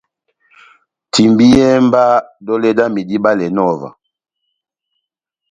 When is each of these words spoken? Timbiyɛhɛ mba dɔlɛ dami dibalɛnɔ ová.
Timbiyɛhɛ 1.11 1.77
mba 1.85 2.03
dɔlɛ 2.45 2.69
dami 2.77 3.01
dibalɛnɔ 3.09 3.63
ová. 3.73 3.89